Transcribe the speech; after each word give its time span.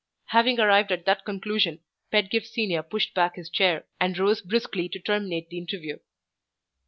Having 0.29 0.59
arrived 0.59 0.91
at 0.91 1.05
that 1.05 1.25
conclusion, 1.25 1.79
Pedgift 2.11 2.47
Senior 2.47 2.81
pushed 2.81 3.13
back 3.13 3.35
his 3.35 3.51
chair, 3.51 3.85
and 3.99 4.17
rose 4.17 4.41
briskly 4.41 4.89
to 4.89 4.99
terminate 4.99 5.49
the 5.49 5.59
interview. 5.59 5.99